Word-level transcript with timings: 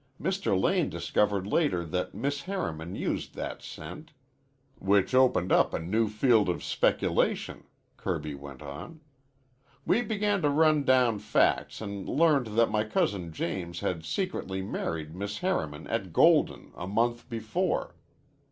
Mr. 0.19 0.59
Lane 0.59 0.89
discovered 0.89 1.45
later 1.45 1.85
that 1.85 2.15
Miss 2.15 2.41
Harriman 2.41 2.95
used 2.95 3.35
that 3.35 3.61
scent." 3.61 4.13
"Which 4.79 5.13
opened 5.13 5.51
up 5.51 5.75
a 5.75 5.79
new 5.79 6.07
field 6.09 6.49
of 6.49 6.63
speculation," 6.63 7.65
Kirby 7.97 8.33
went 8.33 8.63
on. 8.63 9.01
"We 9.85 10.01
began 10.01 10.41
to 10.41 10.49
run 10.49 10.85
down 10.85 11.19
facts 11.19 11.83
an' 11.83 12.07
learned 12.07 12.47
that 12.57 12.71
my 12.71 12.83
cousin 12.83 13.31
James 13.31 13.81
had 13.81 14.03
secretly 14.03 14.63
married 14.63 15.13
Miss 15.15 15.37
Harriman 15.37 15.85
at 15.85 16.11
Golden 16.11 16.71
a 16.75 16.87
month 16.87 17.29
before. 17.29 17.95